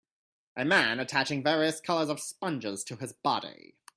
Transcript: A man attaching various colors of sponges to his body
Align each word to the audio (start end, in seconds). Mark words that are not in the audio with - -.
A 0.55 0.65
man 0.65 0.99
attaching 0.99 1.43
various 1.43 1.79
colors 1.79 2.09
of 2.09 2.19
sponges 2.19 2.83
to 2.85 2.95
his 2.95 3.13
body 3.13 3.75